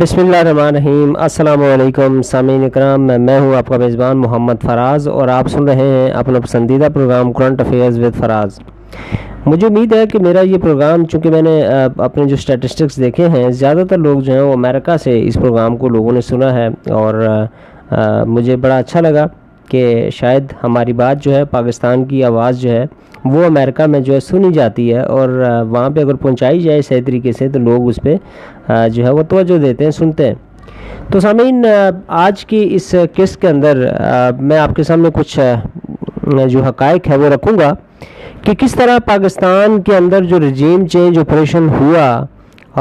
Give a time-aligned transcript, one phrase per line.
[0.00, 4.62] بسم اللہ الرحمن الرحیم۔ السلام علیکم، سامعین اکرام، میں میں ہوں آپ کا میزبان محمد
[4.62, 8.58] فراز اور آپ سن رہے ہیں اپنا پسندیدہ programme current affairs with Faraz
[9.46, 11.60] مجھے امید ہے کہ میرا یہ پروگرام چونکہ میں نے
[12.06, 15.76] اپنے جو سٹیٹسٹکس دیکھے ہیں، زیادہ تر لوگ جو ہیں وہ امریکہ سے اس پروگرام
[15.76, 17.22] کو لوگوں نے سنا ہے اور
[18.26, 19.26] مجھے بڑا اچھا لگا۔
[19.68, 22.84] کہ شاید ہماری بات جو ہے پاکستان کی آواز جو ہے
[23.24, 25.28] وہ امریکہ میں جو ہے سنی جاتی ہے اور
[25.68, 28.16] وہاں پہ اگر پہنچائی جائے صحیح طریقے سے تو لوگ اس پہ
[28.88, 30.34] جو ہے وہ توجہ دیتے ہیں، سنتے ہیں۔
[31.10, 31.64] تو سامعین
[32.08, 33.84] آج کی اس قسط کے اندر
[34.40, 35.38] میں آپ کے سامنے کچھ
[36.48, 37.72] جو حقائق ہے وہ رکھوں گا
[38.42, 42.08] کہ کس طرح پاکستان کے اندر جو رجیم چینج آپریشن ہوا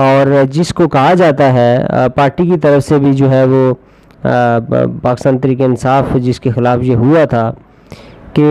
[0.01, 1.77] اور جس کو کہا جاتا ہے
[2.15, 3.73] پارٹی کی طرف سے بھی جو ہے وہ
[4.23, 7.51] پاکستان طریق انصاف جس کے خلاف یہ ہوا تھا
[8.33, 8.45] کہ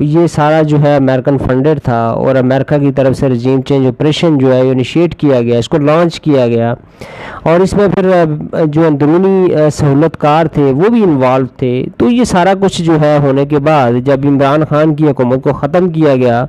[0.00, 4.36] یہ سارا جو ہے امریکن فنڈڈ تھا اور امریکہ کی طرف سے رجیم چینج آپریشن
[4.38, 6.74] جو ہے انیشیٹ کیا گیا، اس کو لانچ کیا گیا
[7.42, 8.10] اور اس میں پھر
[8.64, 13.16] جو اندرونی سہولت کار تھے، وہ بھی انوالو تھے۔ تو یہ سارا کچھ جو ہے
[13.22, 16.44] ہونے کے بعد جب عمران خان کی حکومت کو ختم کیا گیا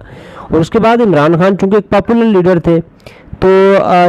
[0.50, 2.80] اور اس کے بعد عمران خان چونکہ ایک پاپولر لیڈر تھے
[3.40, 3.50] تو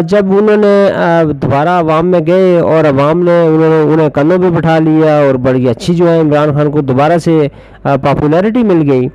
[0.09, 4.49] جب انہوں نے دوبارہ عوام میں گئے اور عوام نے انہوں نے، انہیں کنوں پہ
[4.57, 7.37] بٹھا لیا اور بڑی اچھی جو ہے عمران خان کو دوبارہ سے
[7.83, 9.09] پاپولیرٹی مل گئی۔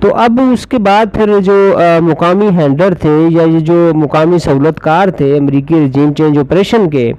[0.00, 1.56] تو اب اس کے بعد پھر جو
[2.02, 7.10] مقامی ہینڈر تھے یا یہ جو مقامی سہولت کار تھے، امریکی رجیم چینج آپریشن کے،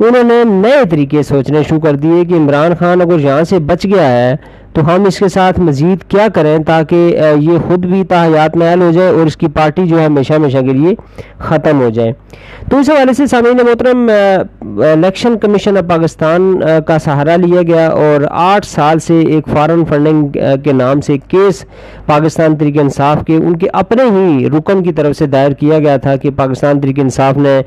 [0.00, 3.84] انہوں نے نئے طریقے سوچنے شروع کر دیے کہ عمران خان اگر یہاں سے بچ
[3.84, 4.34] گیا ہے
[4.74, 8.90] تو ہم اس کے ساتھ مزید کیا کریں تاکہ یہ خود بھی تاحیات محل ہو
[8.92, 10.94] جائے اور اس کی پارٹی جو ہے ہمیشہ ہمیشہ کے لیے
[11.48, 12.12] ختم ہو جائے۔
[12.70, 14.10] تو اس حوالے سے سامعین محترم
[14.92, 20.38] الیکشن کمیشن آف پاکستان کا سہارا لیا گیا اور آٹھ سال سے ایک فارن فنڈنگ
[20.64, 21.64] کے نام سے کیس
[22.06, 25.96] پاکستان طریق انصاف کے، ان کے اپنے ہی رکن کی طرف سے دائر کیا گیا
[25.96, 27.60] تھا کہ پاکستان طریق انصاف نے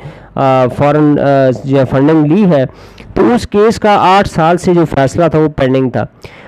[0.77, 1.15] فارن
[1.63, 2.65] جو فنڈنگ لی ہے۔
[3.13, 6.05] تو اس کیس کا آٹھ سال سے جو فیصلہ تھا وہ پینڈنگ تھا۔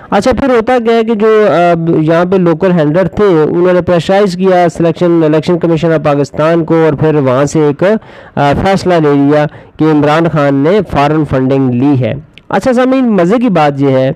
[0.09, 1.27] اچھا پھر ہوتا گیا کہ جو
[2.02, 6.84] یہاں پہ لوکل ہینڈر تھے، انہوں نے پریشرائز کیا selection election commission of Pakistan کو
[6.85, 7.84] اور پھر وہاں سے ایک
[8.35, 9.45] فیصلہ لے لیا
[9.78, 12.13] کہ عمران خان نے فارن فنڈنگ لی ہے۔
[12.50, 14.11] اچھا سامعین، مزے کی بات یہ ہے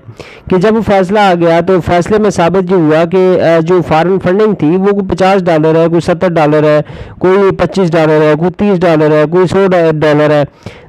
[0.50, 3.20] کہ جب وہ فیصلہ آ گیا تو فیصلے میں ثابت یہ ہوا کہ
[3.66, 6.80] جو فارن فنڈنگ تھی، وہ کوئی پچاس ڈالر ہے، کوئی ستر ڈالر ہے،
[7.18, 10.42] کوئی پچیس ڈالر ہے، کوئی تیس ڈالر ہے، کوئی سو ڈالر ہے۔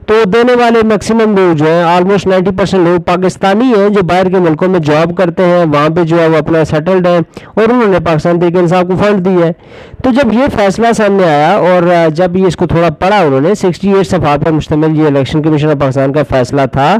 [0.07, 4.29] تو دینے والے میکسیمم لوگ جو ہیں آلموسٹ نائنٹی پرسینٹ لوگ پاکستانی ہیں جو باہر
[4.29, 7.63] کے ملکوں میں جاب کرتے ہیں، وہاں پہ جو ہے وہ اپنا سیٹلڈ ہیں اور
[7.63, 9.51] انہوں نے پاکستان تحریک انصاف کو فنڈ دی ہے۔
[10.03, 13.55] تو جب یہ فیصلہ سامنے آیا اور جب یہ اس کو تھوڑا پڑھا انہوں نے
[13.55, 16.95] سکسٹی ایٹ صفحہ پر مشتمل یہ الیکشن کمیشن آف پاکستان کا فیصلہ تھا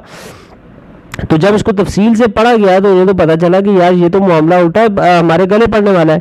[1.30, 3.94] تو جب اس کو تفصیل سے پڑھا گیا تو انہیں تو پتا چلا کہ یار
[3.94, 4.86] یہ تو معاملہ الٹا
[5.20, 6.20] ہمارے گلے پڑنے والا ہے۔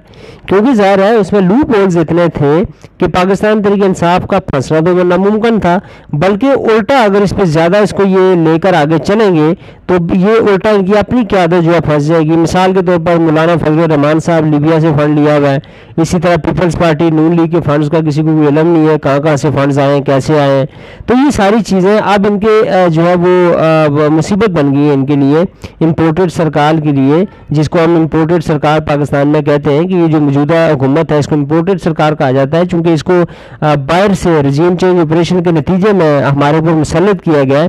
[0.49, 2.53] کیونکہ ظاہر ہے، اس میں لوپ ہولز اتنے تھے
[2.99, 5.78] کہ پاکستان طریقے انصاف کا پھنسنا تو ناممکن تھا،
[6.12, 9.53] بلکہ الٹا اگر اس پہ زیادہ اس کو یہ لے کر آگے چلیں گے
[9.87, 12.99] تو یہ الٹا ان کی اپنی قیادت جو ہے پھنس جائے گی۔ مثال کے طور
[13.06, 15.59] پر مولانا فضل الرحمان صاحب لیبیا سے فنڈ لیا ہوا ہے۔
[16.03, 18.99] اسی طرح پیپلز پارٹی نون لیگ کے فنڈز کا کسی کو کوئی علم نہیں ہے،
[19.03, 20.66] کہاں کہاں سے فنڈز آئے ہیں، کیسے آئے ہیں؟
[21.06, 22.60] تو یہ ساری چیزیں اب ان کے
[22.93, 25.43] جو ہے وہ مصیبت بن گئی ہے ان کے لیے
[25.84, 30.06] امپورٹڈ سرکار کے لیے، جس کو ہم امپورٹڈ سرکار پاکستان میں کہتے ہیں کہ یہ
[30.06, 33.21] جو موجودہ حکومت ہے، اس کو امپورٹڈ سرکار کہا جاتا ہے، چونکہ اس کو
[33.61, 37.69] باہر سے رجیم چینج آپریشن کے نتیجے میں ہمارے اوپر مسلط کیا گیا ہے۔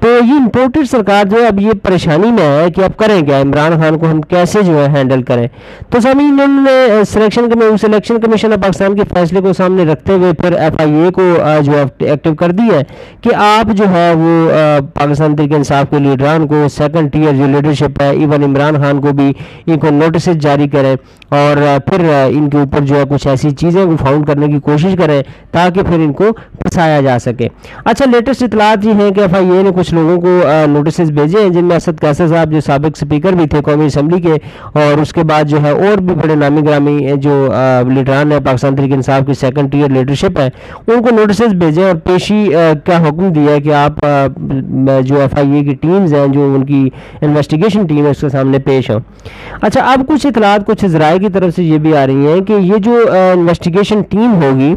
[0.00, 3.40] تو یہ امپورٹڈ سرکار جو ہے، اب یہ پریشانی میں ہے کہ اب کریں کیا؟
[3.40, 5.46] عمران خان کو ہم کیسے جو ہے ہینڈل کریں؟
[5.90, 7.48] تو سامعین، انہوں نے selection
[7.80, 11.22] selection commission of Pakistan کے فیصلے کو سامنے رکھتے ہوئے پھر ایف آئی اے کو
[11.64, 12.82] جو ایکٹیو کر دی ہے
[13.22, 14.50] کہ آپ جو ہے وہ
[14.94, 19.12] پاکستان طریقے انصاف کے لیڈران کو سیکنڈ ٹیئر جو لیڈرشپ ہے ایون عمران خان کو
[19.12, 19.32] بھی
[19.66, 20.94] ان کو نوٹسز جاری کریں
[21.30, 21.56] اور
[21.86, 25.22] پھر ان کے اوپر جو ہے کچھ ایسی چیزیں کو فاؤنڈ کرنے کی کوشش کریں
[25.50, 26.32] تاکہ پھر ان کو
[26.62, 27.48] پھنسایا جا سکے۔
[27.84, 31.40] اچھا لیٹسٹ اطلاعات یہ ہیں کہ ایف آئی اے نے کچھ لوگوں کو نوٹسز بھیجے
[31.40, 34.34] ہیں، جن میں اسد کیسر صاحب جو سابق سپیکر بھی تھے قومی اسمبلی کے،
[34.80, 37.34] اور اس کے بعد جو ہے اور بھی بڑے نامی گرامی جو
[37.88, 40.48] لیڈران ہیں، پاکستان طریق انصاف کی سیکنڈ ٹیئر لیڈرشپ ہے
[40.86, 42.44] ان کو نوٹسز بھیجے اور پیشی
[42.86, 44.04] کا حکم دیا ہے کہ آپ
[45.04, 46.88] جو ایف آئی اے کی ٹیمز ہیں، جو ان کی
[47.20, 49.00] انویسٹیگیشن ٹیم ہے، اس کے سامنے پیش ہوں۔
[49.60, 52.52] اچھا اب کچھ اطلاعات کچھ ذرائع کی طرف سے یہ بھی آ رہی ہیں کہ
[52.52, 54.74] یہ جو انویسٹیگیشن ٹیم ہوگی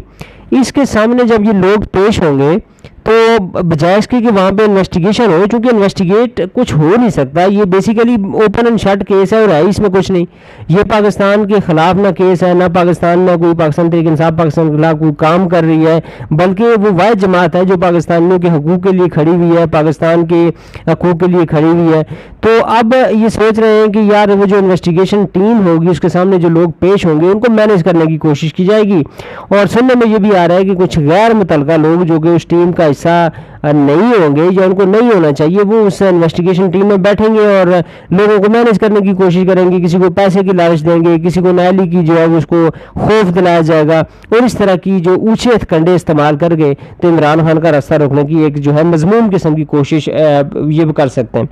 [0.60, 2.56] اس کے سامنے جب یہ لوگ پیش ہوں گے
[3.02, 7.44] تو بجائے اس کی کہ وہاں پہ انویسٹیگیشن ہو چونکہ انویسٹیگیٹ کچھ ہو نہیں سکتا،
[7.44, 10.24] یہ basically open and shut case ہے اور ہے، اس میں کچھ نہیں۔
[10.68, 14.70] یہ پاکستان کے خلاف نہ کیس ہے، نہ پاکستان میں کوئی پاکستان طریق انصاف پاکستان
[14.70, 16.00] کے خلاف کوئی کام کر رہی ہے،
[16.30, 20.26] بلکہ وہ واحد جماعت ہے جو پاکستانیوں کے حقوق کے لیے کھڑی ہوئی ہے، پاکستان
[20.26, 20.50] کے
[20.86, 22.02] حقوق کے لیے کھڑی ہوئی ہے۔
[22.40, 26.08] تو اب یہ سوچ رہے ہیں کہ یار، وہ جو انویسٹیگیشن ٹیم ہوگی، اس کے
[26.08, 29.02] سامنے جو لوگ پیش ہوں گے، ان کو مینیج کرنے کی کوشش کی جائے گی۔
[29.48, 32.28] اور سننے میں یہ بھی آ رہا ہے کہ کچھ غیر متعلقہ لوگ جو کہ
[32.28, 33.16] اس ٹیم کا حصہ
[33.72, 37.34] نہیں ہوں گے، یا ان کو نہیں ہونا چاہیے، وہ اس انویسٹیگیشن ٹیم میں بیٹھیں
[37.34, 37.66] گے اور
[38.10, 41.28] لوگوں کو مینیج کرنے کی کوشش کریں گے، کسی کو پیسے کی لالچ دیں گے،
[41.28, 44.74] کسی کو نیلی کی جو ہے اس کو خوف دلایا جائے گا اور اس طرح
[44.74, 48.56] کی جو اونچے کنڈے استعمال کر کے تو عمران خان کا راستہ روکنے کی ایک
[48.56, 50.08] جو ہے مضمون قسم کی کوشش
[50.68, 51.46] یہ کر سکتے ہیں۔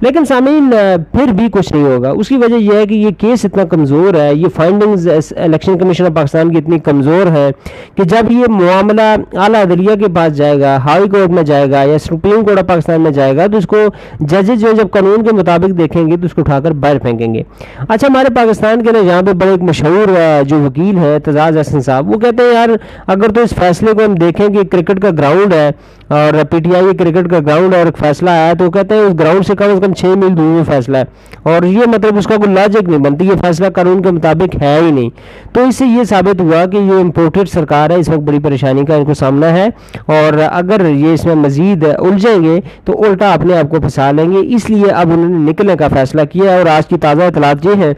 [0.00, 0.70] لیکن سامعین
[1.12, 4.14] پھر بھی کچھ نہیں ہوگا۔ اس کی وجہ یہ ہے کہ یہ کیس اتنا کمزور
[4.14, 7.50] ہے، یہ findings election commission of Pakistan کی اتنی کمزور ہے
[7.94, 9.02] کہ جب یہ معاملہ
[9.38, 12.58] اعلیٰ عدلیہ کے پاس جائے گا ہائی کورٹ میں جائے جائے گا یا سپریم کورٹ
[12.58, 13.76] آف پاکستان میں جائے گا، تو اس کو
[14.20, 17.34] ججز جو جب قانون کے مطابق دیکھیں گے تو اس کو اٹھا کر باہر پھینکیں
[17.34, 17.42] گے۔
[17.88, 20.14] اچھا ہمارے پاکستان کے نا یہاں پہ بڑے ایک مشہور
[20.48, 22.76] جو وکیل ہیں تزاز احسن صاحب، وہ کہتے ہیں، یار،
[23.06, 25.70] اگر تو اس فیصلے کو ہم دیکھیں کہ کرکٹ کا گراؤنڈ ہے
[26.08, 29.14] اور پی ٹی آئی کرکٹ کا گراؤنڈ اور ایک فیصلہ آیا تو کہتے ہیں اس
[29.18, 31.04] گراؤنڈ سے کم از کم چھ میل دور میں فیصلہ ہے۔
[31.42, 34.78] اور یہ مطلب اس کا کوئی لاجک نہیں بنتی، یہ فیصلہ قانون کے مطابق ہے
[34.82, 35.10] ہی نہیں۔
[35.52, 38.84] تو اس سے یہ ثابت ہوا کہ یہ امپورٹڈ سرکار ہے، اس وقت بڑی پریشانی
[38.84, 39.66] کا ان کو سامنا ہے۔
[40.06, 44.30] اور اگر یہ اس میں مزید الجھیں گے تو الٹا اپنے آپ کو پھنسا لیں
[44.30, 47.22] گے۔ اس لیے اب انہوں نے نکلنے کا فیصلہ کیا ہے اور آج کی تازہ
[47.22, 47.94] اطلاعات یہ ہیں۔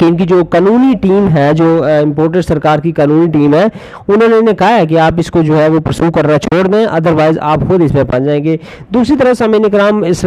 [0.00, 3.64] کہ ان کی جو قانونی ٹیم ہے، جو امپورٹر سرکار کی قانونی ٹیم ہے،
[4.08, 6.84] انہوں نے کہا ہے کہ آپ اس کو جو ہے وہ پرسو کرنا چھوڑ دیں
[6.84, 8.56] ادروائز آپ خود اس میں پہنچ جائیں گے۔
[8.94, 10.24] دوسری طرف سامعین اکرام، اس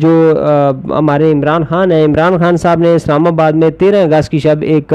[0.00, 0.12] جو
[0.98, 4.62] ہمارے عمران خان ہیں، عمران خان صاحب نے اسلام آباد میں تیرہ اگست کی شب
[4.62, 4.92] ایک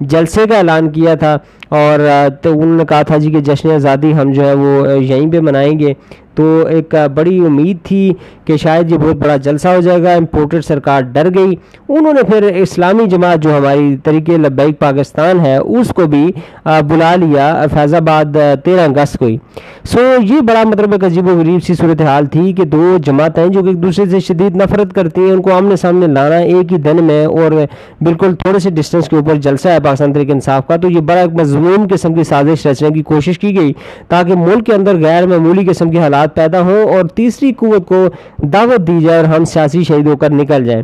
[0.00, 1.36] جلسے کا اعلان کیا تھا۔
[1.80, 2.00] اور
[2.42, 5.40] تو انہوں نے کہا تھا جی کہ جشن آزادی ہم جو ہے وہ یہیں پہ
[5.40, 5.92] منائیں گے۔
[6.34, 8.12] تو ایک بڑی امید تھی
[8.44, 11.54] کہ شاید یہ بہت بڑا جلسہ ہو جائے گا۔ امپورٹڈ سرکار ڈر گئی۔
[11.88, 16.26] انہوں نے پھر اسلامی جماعت جو ہماری طریقے لبیک پاکستان ہے، اس کو بھی
[16.64, 19.36] بلا لیا۔ فیض آباد تیرہ اگست کو ہی۔
[19.84, 23.62] سو یہ بڑا مطلب ایک عجیب و غریب سی صورتحال تھی کہ دو جماعتیں جو
[23.62, 26.78] کہ ایک دوسرے سے شدید نفرت کرتی ہیں، ان کو آمنے سامنے لانا ایک ہی
[26.78, 27.52] دن میں اور
[28.00, 31.20] بالکل تھوڑے سے ڈسٹنس کے اوپر جلسہ ہے پاکستان طریقے انصاف کا۔ تو یہ بڑا
[31.20, 33.72] ایک مضمون قسم کی سازش رچنے کی کوشش کی گئی
[34.08, 38.06] تاکہ ملک کے اندر غیر معمولی قسم کے حالات پیدا ہوں اور تیسری قوت کو
[38.38, 40.82] دعوت دی جائے اور ہم سیاسی شہید ہو کر نکل جائیں۔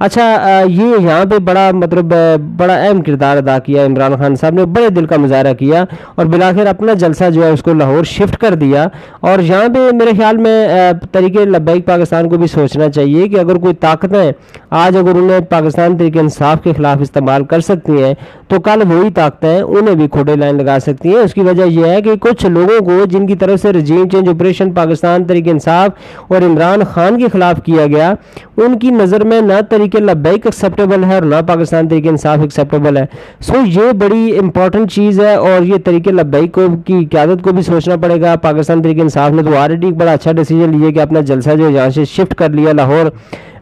[0.00, 0.24] اچھا
[0.66, 2.14] یہ یہاں پہ بڑا مطلب
[2.56, 6.26] بڑا اہم کردار ادا کیا عمران خان صاحب نے، بڑے دل کا مظاہرہ کیا اور
[6.26, 8.86] بلاخر اپنا جلسہ جو ہے اس کو لاہور شفٹ کر دیا۔
[9.20, 13.56] اور یہاں پہ میرے خیال میں طریقے لبیک پاکستان کو بھی سوچنا چاہیے کہ اگر
[13.56, 14.30] کوئی طاقتیں
[14.70, 18.14] آج اگر انہیں پاکستان طریقے انصاف کے خلاف استعمال کر سکتی ہیں،
[18.48, 21.86] تو کل وہی طاقتیں انہیں بھی کھوٹے لائن لگا سکتی ہیں۔ اس کی وجہ یہ
[21.86, 25.90] ہے کہ کچھ لوگوں کو جن کی طرف سے رجیم چینج آپریشن پاکستان طریقے انصاف
[26.28, 28.12] اور عمران خان کے خلاف کیا گیا،
[28.56, 32.38] ان کی نظر میں نہ طریقے طریقے لبیک ایکسیپٹیبل ہے اور نہ پاکستان طریقے انصاف
[32.40, 33.04] ایکسیپٹیبل ہے۔
[33.40, 37.62] سو یہ بڑی امپورٹنٹ چیز ہے اور یہ طریقے لبیک کو کی قیادت کو بھی
[37.62, 41.00] سوچنا پڑے گا۔ پاکستان طریقے انصاف نے تو آلریڈی ایک بڑا اچھا ڈیسیجن لیے کہ
[41.00, 43.10] اپنا جلسہ جو یہاں سے شفٹ کر لیا لاہور۔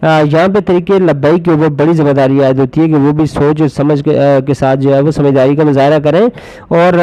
[0.02, 3.26] یہاں پہ طریقے لبائی کے اوپر بڑی ذمہ داری عائد ہوتی ہے کہ وہ بھی
[3.26, 4.02] سوچ سمجھ
[4.46, 6.26] کے ساتھ جو ہے وہ سمجھداری کا مظاہرہ کریں۔
[6.68, 6.98] اور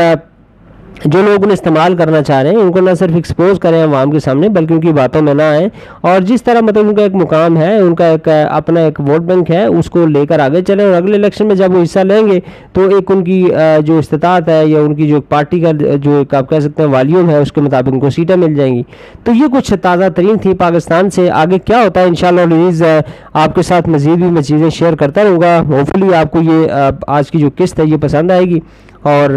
[1.06, 4.12] جو لوگ انہیں استعمال کرنا چاہ رہے ہیں، ان کو نہ صرف ایکسپوز کریں عوام
[4.12, 5.68] کے سامنے، بلکہ ان کی باتوں میں نہ آئیں۔
[6.02, 9.22] اور جس طرح مطلب ان کا ایک مقام ہے، ان کا ایک، اپنا ایک ووٹ
[9.22, 12.00] بینک ہے، اس کو لے کر آگے چلیں۔ اور اگلے الیکشن میں جب وہ حصہ
[12.00, 12.40] لیں گے،
[12.74, 13.50] تو ایک ان کی
[13.84, 16.90] جو استطاعت ہے، یا ان کی جو پارٹی کا، جو ایک آپ کہہ سکتے ہیں
[16.90, 18.84] والیوم ہے، اس کے مطابق ان کو سیٹیں مل جائیں گی۔
[19.24, 23.02] تو یہ کچھ تازہ ترین تھی پاکستان سے۔ آگے کیا ہوتا ہے؟ انشاءاللہ شاء اللہ
[23.34, 26.68] آپ کے ساتھ مزید بھی میں چیزیں شیئر کرتا رہوں گا۔ ہوپفلی آپ کو یہ
[27.08, 28.60] آج کی جو قسط ہے، یہ پسند آئے گی۔
[29.06, 29.30] اور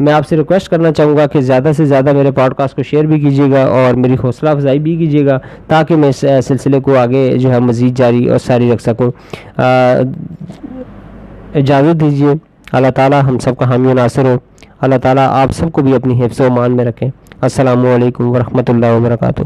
[0.00, 2.82] میں آپ سے ریکویسٹ کرنا چاہوں گا کہ زیادہ سے زیادہ میرے پوڈ کاسٹ کو
[2.82, 6.80] شیئر بھی کیجیے گا اور میری حوصلہ افزائی بھی کیجیے گا تاکہ میں اس سلسلے
[6.80, 9.10] کو آگے جو ہے مزید جاری اور ساری رکھ سکوں
[11.54, 12.32] اجازت دیجیے۔
[12.72, 14.36] اللہ تعالیٰ ہم سب کا حامی و ناصر ہو۔
[14.80, 17.08] اللہ تعالیٰ آپ سب کو بھی اپنی حفظ و مان میں رکھیں
[17.40, 19.42] السلام علیکم ورحمۃ اللہ وبرکاتہ۔